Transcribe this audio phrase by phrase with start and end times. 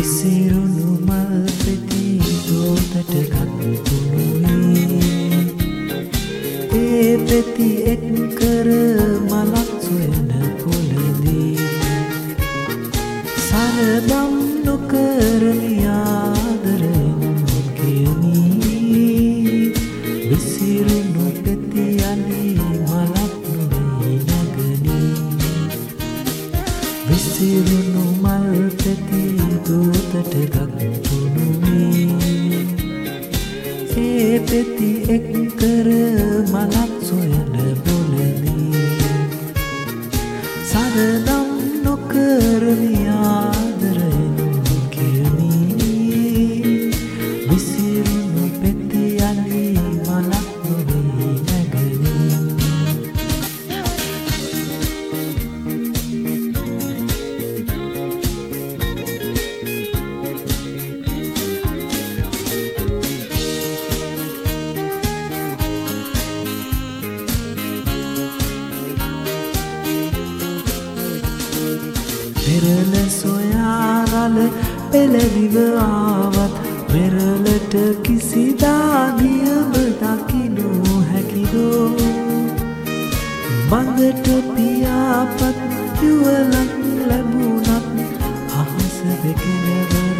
[0.00, 1.32] විසිරුණු මල්
[1.62, 2.04] පෙති
[2.46, 2.92] දෝතට
[3.32, 4.54] ගත්තුනුවේ
[6.80, 8.04] ඒ පෙති එක්
[8.38, 8.68] කර
[9.30, 11.68] මලක් සොයන පොළදී.
[13.46, 16.29] සරදම් නොකරමියාදරෙන්
[27.10, 29.22] විසිරුණු මල් පෙති
[29.66, 30.14] දූතට
[30.52, 32.06] ගත්තුනුවේ
[34.04, 35.88] ඒ පෙති එක් කර
[36.52, 38.84] මලක් සොයන බොලදී.
[40.70, 41.29] සරදම්
[74.30, 74.50] සොයාරල
[74.92, 76.54] පෙළදිව ආවත්
[76.92, 80.70] වෙරලට කිසිදා නියම දකිනු
[81.10, 81.90] හැකිදෝ.
[83.70, 85.42] බඳට පියාපත්
[86.02, 86.72] යුවලක්
[87.08, 87.68] ලැබුණත්
[88.60, 90.18] අහස දෙකෙනවර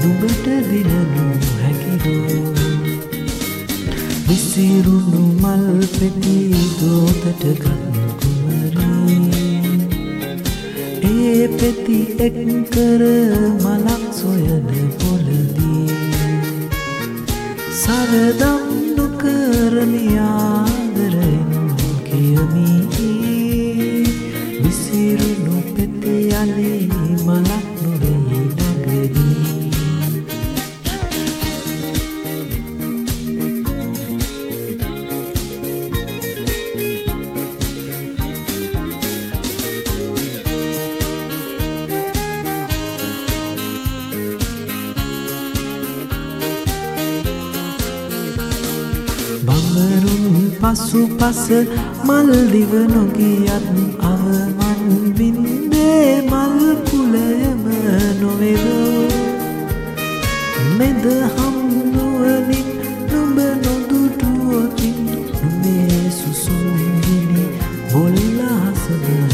[0.00, 1.26] නුබට දිනනු
[1.62, 2.38] හැකිදෝ.
[4.28, 5.66] විසිරුණු මල්
[5.98, 6.38] පෙති
[6.80, 7.93] දෝතට ගත්කුමරී
[11.44, 12.36] ඒ පෙති එක්
[12.72, 13.02] කර
[13.64, 14.66] මලක් සොයන
[15.00, 15.96] පොළදී.
[17.80, 18.64] සරදම්
[18.96, 20.08] නොකරමියාදරෙන්
[22.06, 22.80] කියමී
[24.62, 26.74] විසිරුණු පෙති අලි
[27.26, 27.63] මලක්
[49.74, 51.44] බඹරුන් පසු පස
[52.06, 53.66] මල්දිව නොගියත්
[54.02, 54.82] අවමන්
[55.16, 56.58] වින්දේ මල්
[56.88, 57.62] කුලයම
[58.20, 59.08] නොවෙවෝ.
[60.78, 62.68] මෙද හම්නුවනින්
[63.10, 64.98] නුඹ නොදුටුවතින්
[65.32, 67.44] නුමේ සුසුම්ගිනි
[67.92, 69.33] බොල්ලාසම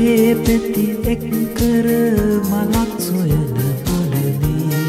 [0.00, 1.24] ඒ පෙති එක්
[1.56, 1.86] කර
[2.50, 4.80] මලක් සොයන පොළදී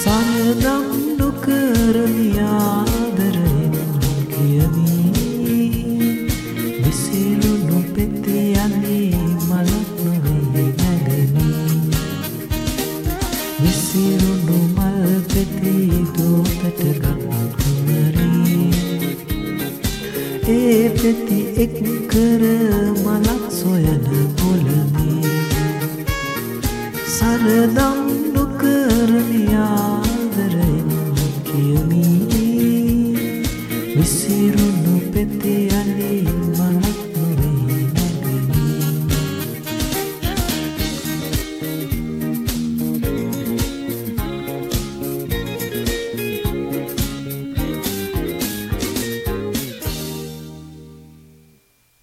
[0.00, 0.86] සරදම්
[1.18, 2.34] නොකරමියාදරෙන්
[4.32, 5.08] කියමී.
[6.82, 9.00] විසිරුණු පෙති අලි
[9.48, 11.92] මලක් නොවෙයි නැගනී
[13.62, 15.00] විසිරුණු මල්
[15.32, 15.74] පෙති
[16.16, 17.67] දෝතට ගත්කුමරී
[20.48, 21.74] ඒ පෙති එක්
[22.10, 22.42] කර
[23.04, 24.04] මලක් සොයන
[24.36, 25.32] පොළදී
[27.08, 27.98] සරදම්